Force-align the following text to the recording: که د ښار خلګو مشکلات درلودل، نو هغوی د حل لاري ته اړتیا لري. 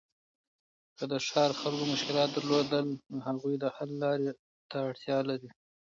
که 0.97 1.03
د 1.11 1.13
ښار 1.27 1.51
خلګو 1.61 1.85
مشکلات 1.93 2.29
درلودل، 2.33 2.87
نو 3.11 3.17
هغوی 3.27 3.55
د 3.59 3.65
حل 3.75 3.91
لاري 4.03 4.29
ته 4.69 4.77
اړتیا 4.89 5.17
لري. 5.29 5.49